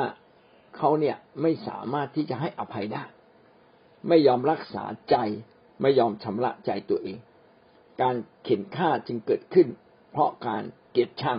[0.77, 3.05] เขาเนี่ยไม่สามารถที่จะให้อภัยได้
[4.09, 5.16] ไม่ยอมรักษาใจ
[5.81, 7.18] ไม่ยอมชำระใจตัวเอง
[8.01, 9.68] การเข็นฆ่าจึงเกิดขึ้น
[10.12, 11.38] เพราะการเกลียดชัง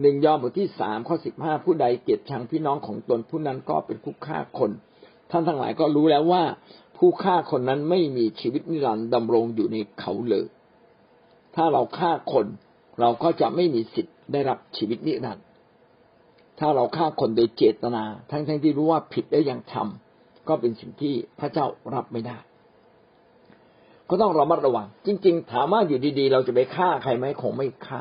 [0.00, 4.70] หนึ่งยอห์นบทที่สามข้อสิบห้าผู้ใดเกลียดชังพี่น้องของตนผู้นั้นก็เป็นผู้ฆ่าคน
[5.30, 6.44] ท่านทั้งหลายก็รู้แล้วว่า
[6.98, 10.46] ผู้ฆ่าคนนั้นไม่มีชีวิตนิรันดร์ดำรงอยู่ในเขาเลย
[11.60, 12.46] ถ้าเราฆ่าคน
[13.00, 15.46] เราก็จะไม่มีสิทธิ์ได้รับชีวิตนิรันดร์
[16.58, 22.38] ถ้าเราฆ่าคนโดยเจตนา ทั้งๆทที่รู้ว่าผิดแล้วยังทำก็เป็นสิ่งที่พระเจ้ารับไม่ได้
[24.08, 28.00] ก็ต้องระมัดระวัง จริง ๆ ถามว่าอยู่ดีๆ เราจะไปฆ่าใครไหมคงไม่ฆ่า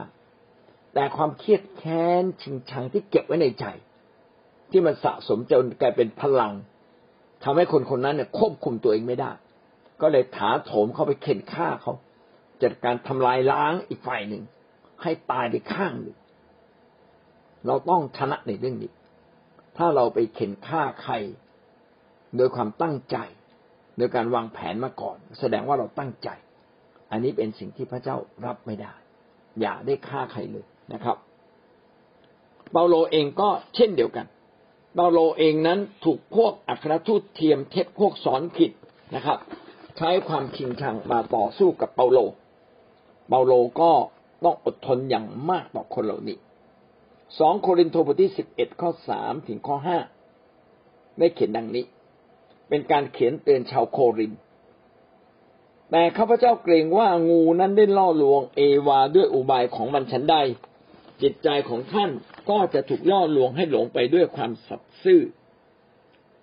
[0.94, 3.66] แต่ความเครียดแค้นชิงชังที่เก็บไว้ในใจ
[4.72, 6.54] ที่มันสะสมจนกลายเป็นพลัง
[7.44, 9.32] ทำให้คนคนนั้นเนี่ยควบคุมตัวเองไม่ได้
[10.02, 11.94] ก็เลยถาโถมเข้าไปเข็นฆ่าเขา
[12.64, 14.44] จัดการทำลายล้างอีกฝ่ายหนึ่ง
[15.02, 16.18] ให้ตายไปข้างหนึ่ง
[17.68, 18.92] เราต้องชนะในเรื่องนี้
[19.78, 21.14] ถ้าเราไปเข็นฆ่าใคร
[22.38, 23.18] โดยความตั้งใจ
[23.98, 26.30] โดยการวางแผนมาก่อน แสดงว่าเราตั้งใจ
[27.12, 28.94] อันนี้เป็นสิ่งที่พระเจ้ารับไม่ได้
[29.62, 31.18] อย่าได้ฆ่าใครเลยนะครับ
[32.72, 34.26] เปาโลเองก็เช่นเดียวกัน
[34.96, 38.72] เปาโลเองนั้นถูกพวกอัครทูตเทียมเท็จพวกสอนผิด
[39.16, 39.38] นะครับ
[39.98, 42.20] ใช้ความชิงชังมาต่อสู้กับเปาโล
[43.28, 43.92] เปาโลก็
[44.44, 46.38] ต้องอดทนอย่างมากต่อคนเหล่านี้
[47.40, 49.98] สองโครินธ์บทที่สิบเอ็ดข้อสามถึงข้อห้า
[51.20, 51.86] ได้เขียนดังนี้
[52.70, 54.34] เป็นการเขียนเตือนชาวโคริน
[55.92, 60.38] แต่ข้าพเจ้าเกรงว่างูนั้นได้ล่อลวงเอวาด้วยอุบายของมันฉันใด
[61.22, 62.12] จิตใจของท่าน
[62.50, 65.22] ก็จะถูกล่อลวงให้หลงไปด้วยความสัตย์ซื่อ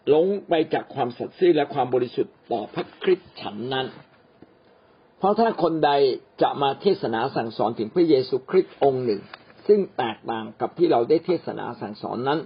[0.08, 3.86] หลงไปจากความสัตย์ซื่อและความบริสุทธิ์ต่อพระคริสต์ฉันนั้น
[5.24, 5.90] ราะถ้าคนใด
[6.42, 9.22] จะมาเทศนาสั่งสอนถึงพระเยซูคริสต์องค์หนึ่ง
[9.68, 12.40] ซึ่งแตกต่างกับที่เราได้เทศนาสั่งสอนนั้น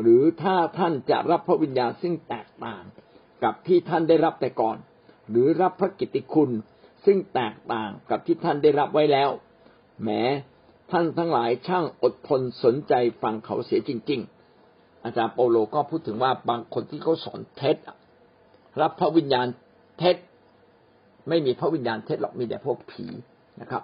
[0.00, 2.82] หรือถ้าท่านจะรับพระวิญญาณซึ่งแตกต่าง
[3.42, 4.76] กับที่ท่านได้รับแต่ก่อน
[5.30, 6.50] หรือรับพระกิตติคุณ
[7.06, 9.30] ซึ่งแตกต่างกับที่ท่านได้รับไว้แล้ว
[10.04, 10.22] แม้
[10.90, 14.20] ท่านทั้งหลายช่างอดทนสนใจฟังเขาเสียจริง
[14.62, 17.76] ๆ อาจารย์เปโลก็พูดถึงว่าบางคนที่เขาสอนเท็จ
[18.80, 19.46] รับพระวิญญาณ
[19.98, 20.16] เท็จ
[21.28, 23.06] ไม่มีพระวิญญาณเท็จหรอกมีแต่พวกผี
[23.60, 23.82] นะครับ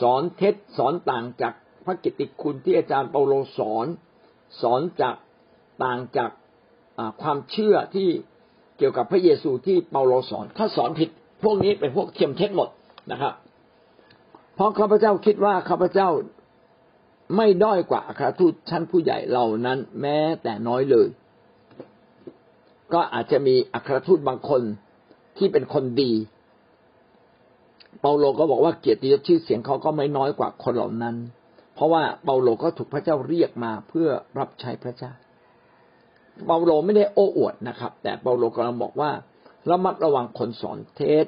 [0.00, 3.86] สอนเท็จสอนต่างจากพระกิตติคุณที่อาจารย์เปาโลสอน
[4.62, 5.16] สอนจาก
[5.84, 6.30] ต่างจาก
[7.22, 8.08] ความเชื่อที่
[8.78, 11.08] เกี่ยวกับพระเยซูที่เปาโลสอน ถ้าสอนผิด
[11.42, 12.68] พวกนี้เป็นพวกเทียมเท็จหมด
[13.12, 13.34] นะครับ
[14.54, 16.08] เพราะข้าพเจ้าคิดว่าข้าพเจ้า
[17.36, 21.08] ไม่ด้อยกว่าอัครทูตชั้นผู้ใหญ่เหล่านั้น แม้แต่น้อยเลย
[22.92, 24.62] ก็อาจจะมีอัครทูตบางคน
[25.38, 26.12] ที่เป็นคนดี
[28.00, 31.16] เปาโลก็บอกว่าเกียรติยศชื่อเสียงเขาก็ไม่น้อยกว่าคนเหล่านั้น
[31.74, 35.12] เพราะว่าเปาโลก็ถูกพระเจ้าเรียกมาเพื่อรับใช้พระเจ้า
[36.46, 39.10] เปาโลไม่ได้โอ้อวดนะครับ แต่เปาโลกำลังบอกว่า
[39.70, 41.26] ระมัดระวังคนสอนเทศ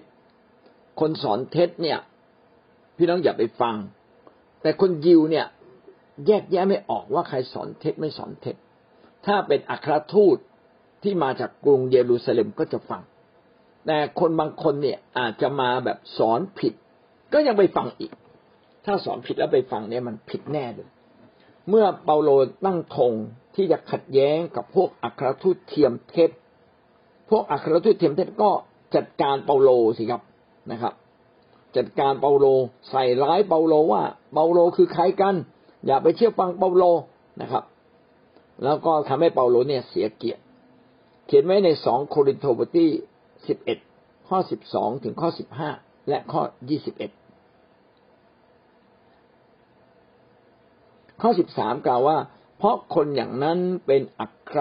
[1.01, 1.99] คนสอนเทศเนี่ย
[2.97, 3.77] พี่น้องอย่าไปฟัง
[4.63, 5.47] แต่คนยิวเนี่ย
[6.27, 8.57] แยกแยะไม่ออกว่าใครสอนเทศไม่สอนเทศ
[9.27, 10.37] ถ้าเป็นอัครทูต
[11.03, 13.03] ที่มาจากกรุงเยรูซาเล็มก็จะฟัง
[13.87, 16.73] แต่คนบางคนเนี่ยอาจจะมาแบบสอนผิด
[17.33, 18.13] ก็ยังไปฟังอีก
[18.85, 20.89] ถ้าสอนผิดแล้วไปฟังเนี่ยมันผิดแน่เลย
[21.69, 22.31] เมื่อเปาโล
[22.65, 23.13] ตั้งธง
[23.55, 26.31] ที่จะขัดแย้งกับพวกอัครทูตเทียมเท็จ
[27.31, 28.51] พวกอัครทูตเทียมเท็จก็
[28.95, 30.23] จัดการเปาโลสิครับ
[30.71, 30.95] นะครับ
[31.77, 32.47] จัดการเปาโล
[32.91, 35.35] ใส่ร้ายเปาโลว่าเปาโลคือใครกัน
[35.87, 36.85] อย่าไปเชื่อฟังเปาโล
[37.41, 37.65] นะครับ
[38.65, 40.43] แล้วก็ทำให้เปาโลเนี่ยเสียเกียรติ
[41.27, 42.91] เขียนไว้ในสองโครินธ์บทที่
[43.49, 43.79] สิบเอ็ด
[44.29, 45.71] ข้อสิบสองถึงข้อสิบห้า
[46.09, 47.11] และข้อยี่สิบเอ็ด
[51.23, 52.19] ข้อสิบสามกล่าวว่า
[52.59, 54.59] เพราะคนอย่างนั้นเป็นอัคร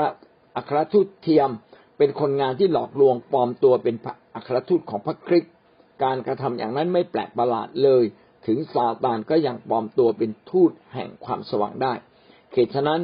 [0.55, 1.49] อัครทูตเทียม
[1.97, 3.95] เป็นคนงานที่หลอกลวงปลอมตัวเป็น
[4.35, 5.53] อัครทูตของพระคริสต์
[6.03, 8.03] การกระทำอย่างนั้นไม่แปลกประหลาดเลย
[8.45, 11.93] ถึงซาตานก็ยังปลอมตัวเป็นทูตแห่งความสว่างได้
[12.53, 13.01] เหตุฉะนั้น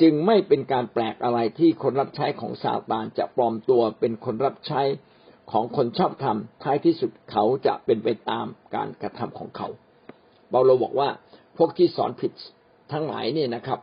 [0.00, 4.82] จึงไม่เป็นการแปลกอะไรที่คนรับใช้ของซาตานจะปลอมตัวเป็นคนรับใช้
[5.52, 9.68] ของคนชอบธรรมท้ายที่สุดเขาจะเป็นไปตามการกระทำของเขา
[10.50, 11.08] เปาโลบอกว่า
[11.56, 12.32] พวกที่สอนผิด
[12.92, 13.80] ทั้งหลายเนี่ยนะครับ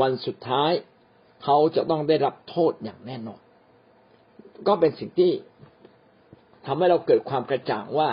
[0.00, 0.72] วันสุดท้าย
[1.44, 3.40] เขาจะต้องได้รับโทษอย่างแน่นอน
[4.66, 5.32] ก็เป็นสิ่งที่
[6.66, 8.08] ทำให้เราเกิดความกระจ่างว่า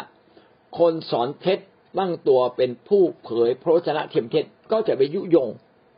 [0.79, 1.59] คนสอนเท็จ
[1.99, 5.49] ตั้งตัวเป็นผู้เผยพระชนะเทียมเท็จก็จะไปยุยง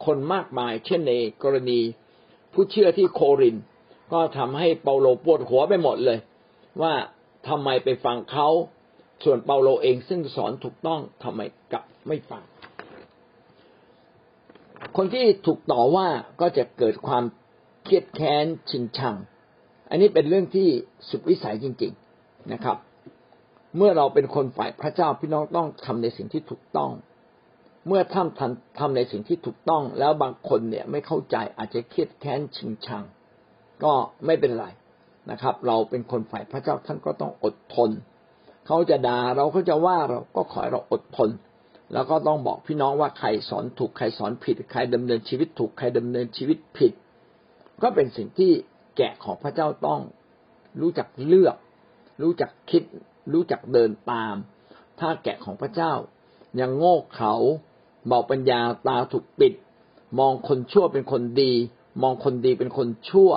[0.06, 1.80] คนมากมาย เช่นในกรณี
[2.54, 3.58] ผู้เชื่อที่โคริน
[4.14, 6.20] ก็ทำให้เปาโลปวดหัวไปหมดเลย
[6.82, 6.94] ว่า
[7.48, 8.48] ทำไมไปฟังเขา
[9.24, 12.44] ส่วนเปาโลเองซึ่งสอนถูกต้องทำไมกลับไม่ฟัง
[14.98, 16.08] คนที่ถูกต่อว่า
[16.42, 17.24] ก็จะเกิดความ
[17.84, 19.16] เครียดแค้นชิงชัง
[19.90, 20.68] อันนี้เป็นเรื่องที่
[21.10, 22.78] สุดวิสัยจริง ๆนะครับ
[23.78, 26.92] เมื่อเราเป็นคนฝ่ายพระเจ้าพี่น้องต้องทำในสิ่งที่ถูกต้อง
[27.88, 33.04] เมื่อท่านทำทำในสิ่งที่ถูกต้องแล้วบางคนเนี่ยไม่เข้าใจอาจจะเครียดแค้นชิงชัง
[33.84, 33.94] ก็
[34.26, 34.66] ไม่เป็นไร
[35.32, 37.90] นะครับ เราเป็นคนฝ่ายพระเจ้าท่านก็ต้องอดทน
[38.68, 41.30] เขาจะด่าเราเขาจะว่าเราก็ขอให้เราอดทน
[41.94, 46.94] แล้วก็ต้องบอกพี่น้องว่าใครสอนถูกใครสอนผิด ใครดำเนินชีวิตถูกใครดำเนินชีวิตผิด
[47.84, 48.52] ก็เป็นสิ่งที่
[48.98, 50.02] แกะของพระเจ้าต้อง
[50.82, 51.56] รู้จักเลือก
[52.22, 52.84] รู้จักคิด
[53.34, 54.36] รู้จักเดินตาม
[55.00, 55.94] ถ้าแกะของพระเจ้า
[56.60, 57.34] ยังโง่เขา
[58.08, 59.54] เบาปัญญาตาถูกปิด
[60.20, 61.54] มองคนชั่วเป็นคนดี
[62.04, 63.32] มองคนดีเป็นคนชั่ว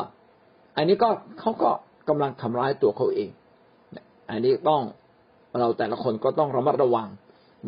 [0.76, 1.08] อันนี้ก็
[1.40, 1.70] เขาก็
[2.08, 3.30] กำลังทำร้ายตัวเขาเอง
[4.30, 4.82] อันนี้ต้อง
[5.58, 7.08] เราแต่ละคนก็ต้องระมัดระวัง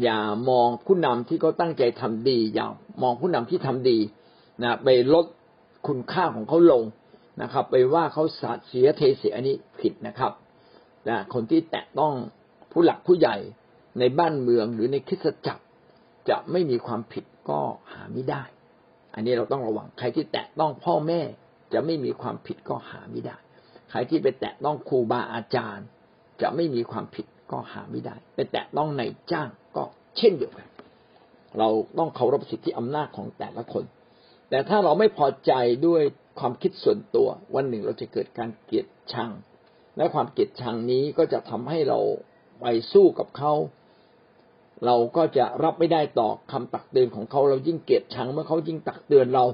[0.03, 0.19] อย่า
[0.51, 2.67] มองผู้นำที่เขาตั้งใจทำดี อย่า
[3.03, 3.99] มองผู้นำที่ทำดี
[4.63, 5.27] นะไปลด
[5.87, 6.83] คุณค่าของเขาลง
[7.43, 10.33] นะครับ ไปว่าเขาสาเสียเทเสียอันนี้ผิดนะครับ
[11.09, 12.15] นะคนที่แตะต้อง
[12.73, 13.37] ผู้หลักผู้ใหญ่
[13.99, 15.63] ในบ้านเมืองหรือในคริสตจักร
[16.31, 17.61] จะไม่มีความผิดก็
[17.93, 18.43] หาไม่ได้
[19.15, 21.21] อันนี้เราต้องระวัง ใครที่แตะต้องพ่อแม่
[21.73, 23.37] จะไม่มีความผิดก็หาไม่ได้
[23.91, 25.87] ใครที่ไปแตะต้องครูบาอาจารย์
[26.43, 29.85] จะไม่มีความผิดก็หาไม่ได้ ไปแตะต้องในจ้างก็
[30.17, 30.69] เช่นเดียวกัน
[31.59, 33.85] เราต้องเคารพสิทธิอำนาจของแต่ละคน
[34.51, 35.53] แต่ถ้าเราไม่พอใจ
[35.87, 36.03] ด้วย
[36.41, 39.31] ความคิดส่วนตัว วันหนึ่งเราจะเกิดการเกลียดชัง
[39.97, 42.01] และความเกลียดชังนี้ก็จะทำให้เรา
[42.61, 43.53] ไปสู้กับเขา
[44.85, 49.45] เราก็จะรับไม่ได้ต่อคำตักเตือนของเขาเรายิ่งเกลียดชังเมื่อเขายิ่งตักเตือนเรา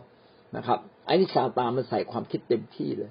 [0.56, 3.11] นะครับไอ้นี่ซาตานมันใส่ความคิดเต็มที่เลย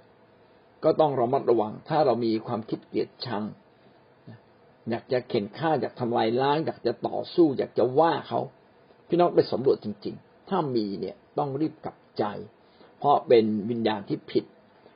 [0.83, 3.43] ก็ต้องระมัดระวัง ถ้าเรามีความคิดเกลียดชัง
[4.89, 8.39] อยากจะเข็นฆ่าอยากทำลายล้าง อยากจะต่อสู้ อยากจะว่าเขา
[9.07, 12.23] พี่น้องไปสำรวจจริง ๆ ถ้ามีเนี่ยต้องรีบกลับใจ
[12.99, 14.45] เพราะเป็นวิญญาณที่ผิด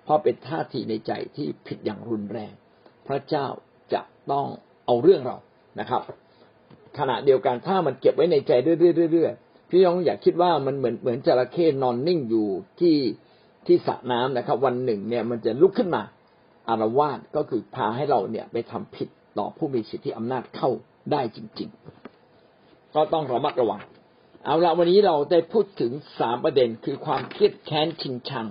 [0.04, 2.54] เพราะเป็นท่าทีในใจที่ผิดอย่างรุนแรง
[3.08, 3.47] พระเจ้า
[3.93, 4.01] จะ
[4.32, 4.47] ต้อง
[4.86, 5.38] เอาเรื่องเรา
[5.80, 6.01] นะครับ
[7.00, 12.48] ขณะเดียวกันถ้ามันเก็บไว้ในใจเรื่อยๆๆพี่น้องอยากคิดว่ามันเหมือนเหมือนจระเข้นอนนิ่งอยู่
[12.80, 12.98] ที่
[13.68, 16.04] ที่สระน้ำนะครับ วันหนึ่งเนี่ยมันจะลุกขึ้นมา
[16.70, 20.70] อารวาสก็คือพาให้เราเนี่ยไปทำผิดต่อผู้มีสิทธิอำนาจเข้า
[21.12, 21.70] ได้จริง
[22.32, 23.82] ๆ ก็ต้องระมัดระวัง
[24.46, 28.46] เอาละวันนี้เราได้พูดถึงสามประเด็นคือความเครียดแค้นชิงชัง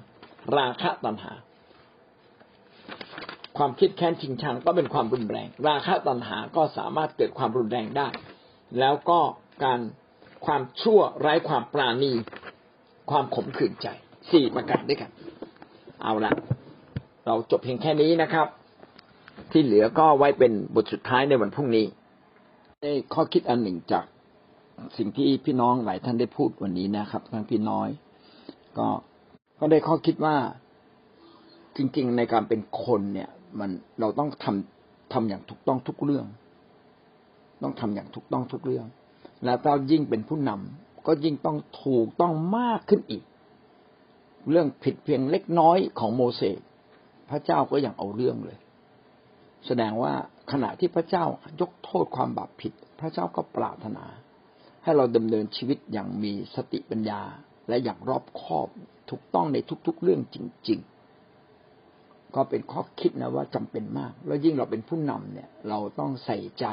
[0.56, 1.32] ราคะตัณหา
[3.58, 8.08] ความคิดแค้นชิงชังก็เป็นความรุนแรง ราคะตัณหาก็สามารถเกิดความรุนแรงได้
[8.78, 9.20] แล้วก็
[9.64, 9.80] การ
[10.46, 12.12] ความชั่วไร้ความปราณี
[13.10, 13.88] ความขมขื่นใจ
[14.30, 15.10] สี่ประการด้วยกัน
[16.02, 16.32] เอาละ
[17.26, 18.46] เราจบเพียงแค่นี้นะครับ
[19.50, 21.86] ที่เหลือก็ไว้เป็นบทสุดท้ายในวันพรุ่งนี้
[22.82, 24.04] ได้ข้อคิดอันหนึ่งจาก
[24.98, 27.88] สิ่งที่พี่น้องหลายท่านได้พูดวันนี้นะครับทั้งพี่น้อย
[28.78, 28.88] ก็
[29.58, 30.36] ก็ได้ข้อคิดว่า
[31.76, 36.26] จริง ๆ ในการเป็นคนเนี่ย มันเราต้องทำทำอย่างถูกต้องทุกเรื่อง
[37.62, 38.86] ต้องทำอย่างถูกต้องทุกเรื่อง
[39.44, 43.22] แล้วถ้ายิ่งเป็นผู้นำก็ยิ่งต้องถูกต้องมากขึ้นอีก
[44.50, 46.60] เรื่องผิดเพียงเล็กน้อยของโมเสส
[47.30, 48.58] พระเจ้าก็ยังเอาเรื่องเลย
[49.66, 50.12] แสดงว่า
[50.52, 51.24] ขณะที่พระเจ้า
[51.60, 54.04] ยกโทษความบาปผิด พระเจ้าก็ปรารถนา
[54.84, 57.22] ให้เราดำเนินชีวิตอย่างมีสติปัญญา
[57.68, 58.68] และอย่างรอบคอบ
[59.10, 60.36] ถูกต้องในทุกๆเรื่องจ
[60.68, 60.93] ริง ๆ
[62.34, 66.66] ก็เป็นข้อคิดนะว่าจำเป็นมาก แล้วยิ่งเราเป็นผู้นำเนี่ย เราต้องใส่ใจ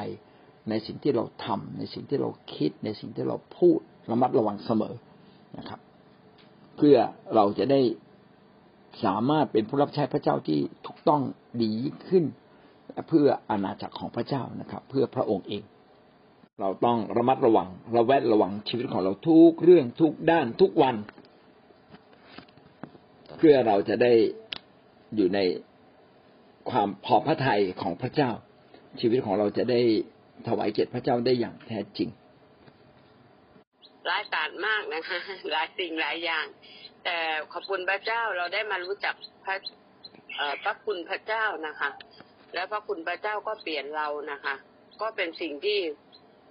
[0.68, 3.78] ในสิ่งที่เราทำในสิ่งที่เราคิด ในสิ่งที่เราพูด
[4.10, 4.94] ระมัดระวังเสมอ
[5.58, 5.80] นะครับ
[6.76, 6.96] เพื่อ
[7.34, 7.80] เราจะได้
[9.04, 11.22] สามารถเป็นผู้รับใช้พระเจ้าที่ถูกต้อง
[11.62, 11.74] ดี
[12.08, 12.24] ขึ้น
[13.08, 15.62] เพื่ออาณาจักรของพระเจ้านะครับ เพื่อพระองค์เอง
[16.60, 20.96] เราต้องระมัดระวังระแวดระวังชีวิตของเราทุกเรื่องทุกด้านทุกวัน
[23.36, 24.12] เพื่อเราจะได้
[25.16, 25.38] อยู่ใน
[26.70, 28.30] ความพอพระทัยของพระเจ้า
[29.00, 29.80] ชีวิตของเราจะได้
[30.46, 32.08] ถวายเกียรติพระเจ้าได้อย่างแท้จริง
[34.06, 35.18] หลายการมากนะคะ
[35.50, 36.46] หลายสิ่งหลายอย่าง
[37.04, 37.16] แต่
[37.52, 39.56] ขอบคุณพระเจ้าเราได้มารู้จักพระ
[40.64, 41.90] พระคุณพระเจ้านะคะ
[42.54, 44.54] แล้วพระคุณพระเจ้าก็เปลี่ยนเรานะคะ
[45.00, 45.80] ก็เป็นสิ่งที่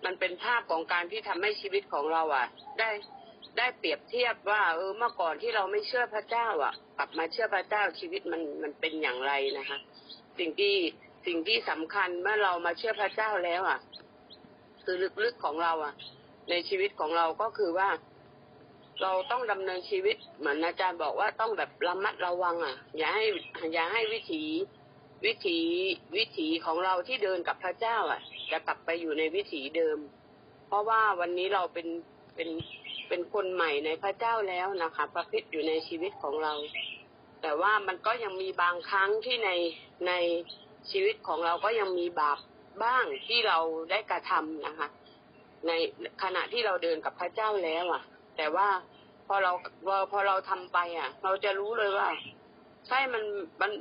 [0.05, 2.47] มันเป็นภาพของการที่ทำให้ชีวิตของเราอะ
[2.79, 2.89] ได้
[3.57, 9.77] ได้เปรียบเทียบว่า เออเมื่อก่อนที่เราไม่เชื่อพระเจ้าอะ ลับมาเชื่อพระเจ้าชีวิตมันมันเป็นอย่างไรนะคะ
[10.39, 10.75] สิ่งที่
[11.25, 13.79] สิ่งที่สำคัญเมื่อเรามาเชื่อพระเจ้าแล้วอะ
[14.83, 15.93] คือลึกๆของเราอะ
[16.49, 17.89] ในชีวิตของเราก็คือว่า
[19.01, 23.25] เราต้องดำเนินชีวิตเหมือนอาจารย์บอกว่าต้องแบบระมัดระวัง อะ อย่าให้
[23.73, 24.43] อย่าให้วิถี
[25.25, 25.59] วิถี
[26.17, 29.97] วิถีของเราที่เดินกับพระเจ้า อะ จะกลับไปอยู่ในวิถีเดิม
[30.67, 31.87] เพราะว่าวันนี้เราเป็น
[32.35, 32.49] เป็น
[33.07, 36.53] เป็นคนใหม่ในพระเจ้าแล้วนะคะพระคิดอยู่ในชีวิตของเรา
[37.41, 39.51] แต่ว่ามันก็ยังมีบางครั้งที่ใน
[40.07, 40.13] ใน
[40.91, 42.39] ชีวิตของเราก็ยังมีบาป
[42.83, 43.57] บ้างที่เรา
[43.91, 44.87] ได้กระทำนะคะ
[45.67, 45.71] ใน
[46.23, 48.03] ขณะที่เราเดินกับพระเจ้าแล้วอะ
[48.37, 48.69] แต่ว่า
[49.27, 49.51] พอเรา
[49.85, 52.09] พอพอเราทำไป อะ เราจะรู้เลยว่า
[52.87, 53.23] ใช่มัน
[53.61, 53.71] มัน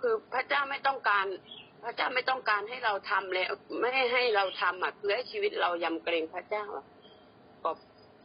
[0.00, 1.26] คือพระเจ้าไม่ต้องการ
[1.84, 6.84] พระเจ้าไม่ต้องการให้เราทำแล้วไม่ให้ใหเราทำอะคือให้ชีวิตเรายำเกรงพระเจ้าอะ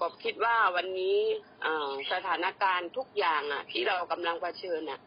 [0.02, 1.18] กบคิดว่าวันนี้
[2.12, 5.00] สถานการณ์ทุกอย่างอะ ที่เรากำลังเผชิญอะ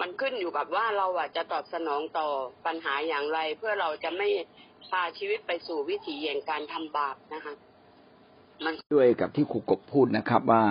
[0.00, 2.28] มันขึ้นอยู่กับว่าเราอะจะตอบสนองต่อ
[2.66, 4.28] ปัญหาอย่างไร เพื่อเราจะไม่
[4.90, 7.54] พาชีวิตไปสู่วิถีแห่งการทำบาปนะคะ
[8.64, 10.64] มันด้วยกับที่ครูกบพูดนะครับ ว่า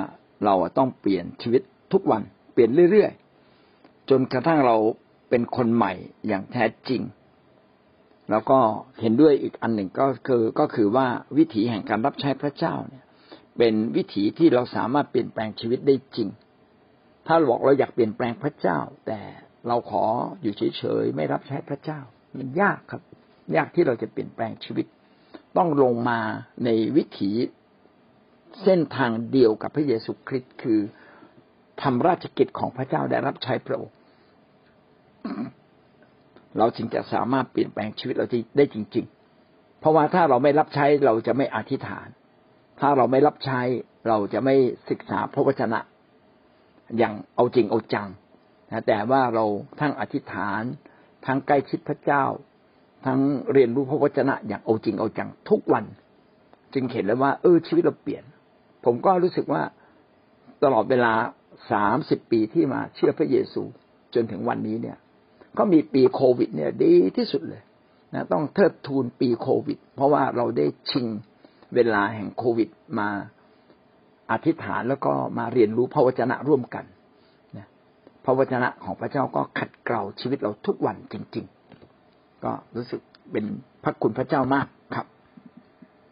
[0.45, 1.61] เราต้องเปลี่ยนชีวิต
[1.93, 2.21] ทุกวัน
[2.53, 4.75] เปลี่ยนเรื่อยๆจนกระทั่งเรา
[5.29, 5.93] เป็นคนใหม่
[6.27, 7.01] อย่างแท้จริง
[8.31, 8.59] แล้วก็
[9.01, 13.04] เห็นด้วยอีกอันหนึ่งก็คือก็คือว่าวิถีแห่งการรับใช้พระเจ้าเนี่ย
[13.57, 16.29] เป็นวิถีที่เราสามารถเปลี่ยนแปลงชีวิตได้จริง
[17.27, 19.19] ถ้าเราบอกเราอยากเปลี่ยนแปลงพระเจ้า แต่
[19.67, 20.05] เราขอ
[20.41, 21.99] อยู่เฉยๆไม่รับใช้พระเจ้า
[22.37, 23.01] มันยากครับ
[23.55, 24.85] ยากที่เราจะเปลี่ยนแปลงชีวิต
[25.57, 26.19] ต้องลงมา
[26.65, 27.31] ในวิถี
[28.63, 30.79] เส้นทางเดียวกับพระเยซูคริสต์คือ
[31.81, 33.95] ทำราชกิจของพระเจ้าได้รับใช้พระองค์
[36.57, 39.05] เราจึงจะสามารถเปลี่ยนแปลงชีวิตเราได้จริง
[39.43, 42.07] ๆ เพราะว่าถ้าเราไม่รับใช้เราจะไม่อธิษฐาน
[42.79, 43.61] ถ้าเราไม่รับใช้
[44.07, 44.55] เราจะไม่
[44.89, 45.79] ศึกษาพระวจนะ
[46.97, 48.07] อย่างเอาจริงเอาจัง
[48.71, 49.45] นะแต่ว่าเรา
[49.79, 50.61] ทั้งอธิษฐาน
[51.25, 52.23] ทั้งใกล้ชิดพระเจ้า
[53.05, 53.19] ทั้ง
[53.53, 55.85] เรียนรู้พระวจนะอย่างเอาจริงเอาจังทุกวัน
[56.73, 58.23] จึงเห็นแล้วว่า เออชีวิตเราเปลี่ยน
[58.85, 59.61] ผมก็รู้สึกว่า
[60.63, 61.13] ตลอดเวลา
[61.71, 63.61] สามสิบปีที่มาเชื่อพระเยซู
[64.13, 64.97] จนถึงวันนี้เนี่ย
[65.57, 67.61] ก็มีปีโควิด เนี่ยดีที่สุดเลย
[68.13, 71.07] นะต้องเทิดทูนปีโควิด เพราะว่าเราได้ชิง
[71.75, 73.09] เวลาแห่งโควิดมา
[74.31, 76.85] อธิษฐานแล้วก็มาเรียนรู้พระวจนะร่วมกัน
[77.57, 77.67] นะ
[78.25, 81.45] พระวจนะของพระเจ้าก็ขัดเกลาชีวิตเราทุกวันจริง
[81.93, 83.45] ๆ ก็รู้สึกเป็น
[83.83, 85.07] พระคุณพระเจ้ามากครับ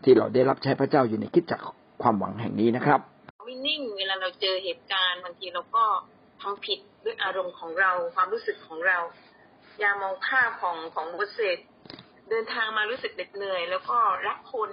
[0.03, 1.61] ที่เราได้รับใช้พระเจ้าอยู่ในคิดจัก
[2.01, 2.99] ความหวังแห่งนี้นะครับ
[3.45, 5.85] ไม่นิ่งเวลาเราเจอเหตุการณ์บางทีเราก็
[6.41, 8.99] ทำผิดด้วยอารมณ์ของเราความรู้สึกของเรา
[9.79, 11.57] อย่ามองภาพของของโมเสส
[12.29, 13.97] เดินทางมารู้สึกเหน็ดเหนื่อย แล้วก็
[14.27, 14.69] รักคน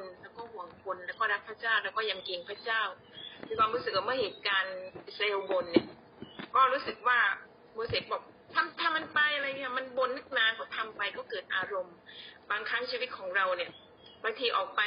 [0.61, 2.83] วก็ห่วงคนแล้วก็รักพระเจ้าแล้วก็ยำเกรงพระเจ้า
[3.47, 5.87] มีความรู้สึกว่าเมื่อเหตุการณ์อิสราเอลบนเนี่ย
[6.55, 7.19] ก็รู้สึกว่า
[7.75, 8.23] โมเสสบอก
[8.55, 11.97] ทำทำมันไปอะไรเนี่ยมันบนนึกนานก็ทำไปก็เกิดอารมณ์
[12.51, 13.71] บางครั้งชีวิตของเราเนี่ย
[14.25, 14.83] บางทีออกไป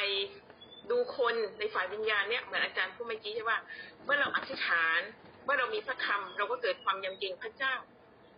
[0.90, 3.58] ดูคนในฝ่ายวิญญาณเนี่ยเหมือนอาจารย์พูดเมื่อกี้ใช่ว่า
[4.04, 5.00] เมื่อเราอธิษฐาน
[5.44, 7.74] เมื่อเรามีพระคำเราก็เกิดความยำเกรงพระเจ้า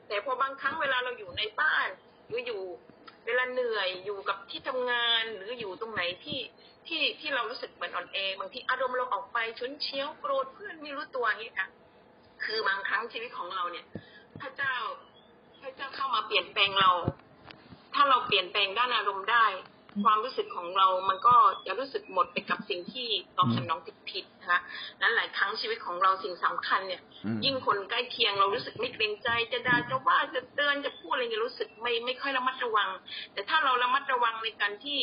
[0.08, 1.88] แต่พอบางครั้งเวลาเราอยู่ในบ้าน
[2.28, 2.62] หรืออยู่
[3.26, 6.38] เวลาเหนื่อยอยู่กับที่ทำงานหรืออยู่ตรงไหนที่
[6.88, 11.68] ที่ที่เรารู้สึกเหมือนอ่อนแอบางทีอารมณ์เราออกไปชุนเชียวโกรธเพื่อนไม่รู้ตัวอย่างนี้ค่ะ
[12.44, 13.86] คือบางครั้งชีวิตของเราเนี่ย
[14.40, 14.74] พระเจ้า
[15.62, 16.90] พระเจ้าเข้ามาเปลี่ยนแปลงเรา
[17.94, 19.46] ถ้าเราเปลี่ยนแปลงด้านอารมณ์ได้
[20.04, 21.34] ความรู้สึกของเรา มันก็
[21.66, 24.60] จะรู้สึกหมดไปกับสิ่งที่ตอบสนองผิดๆนะคะ
[25.00, 32.88] นั้นหลายครั้งชีวิตของเราสิ่งสำคัญเนี่ยอืมยิ่งคนใกล้เคียงเรารู้สึกไม่เกรงใจ จะด่าจะว่าจะเตือนจะพูดอะไรเงี้ยรู้สึกไม่ไม่ค่อยระมัดระวัง
[33.32, 35.00] แต่ถ้าเราระมัดระวังในการที่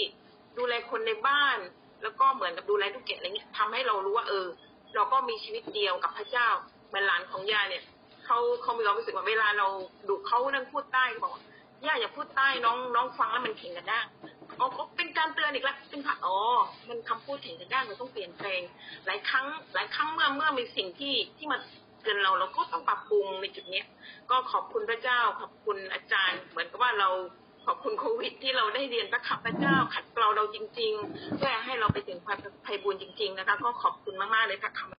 [0.58, 1.58] ดูแลคนในบ้าน
[2.04, 4.48] แล้วก็เหมือนกับดูแลลูกแกะอะไรเงี้ยทำให้เรารู้ว่าเออ
[4.96, 6.48] เราก็มีชีวิตเดียวกับพระเจ้า
[6.88, 7.84] เหมือนหลานของยาเนี่ย
[8.26, 9.68] เขาเขามีความรู้สึกว่าเวลาเรา
[10.08, 11.44] ดุเขาเรื่งพูดใต้บอกว่า
[11.86, 14.06] ย่าอย่าพูดใต้น้องน้องฟังแล้วมันเข่งกันได้าง
[14.60, 16.38] อ๋อเป็นการเตือนอีกแล้วเป็นค่ะอ๋อ
[16.90, 18.62] มันคำพูดเข่งกันได้างเราต้องเปลี่ยนแปลง
[19.06, 21.58] หลายครั้ง หลายครั้งเมื่อเมื่อมีสิ่งที่ที่มา
[22.02, 23.86] เตือนเราเราก็ต้องปรับปรุงในจุดเนี้ย
[24.30, 27.10] ก็ขอบคุณพระเจ้าขอบคุณอาจารย์ เหมือนกับว่าเรา
[27.66, 34.92] ขอบคุณโควิด ที่เราได้เรียนพระคับพระเจ้าขัดเกลาเราจริงๆเพื่อให้เราไปถึงความไพบูรณ์จริง ๆ นะคะ ก็ขอบคุณมากๆเลยพระคำ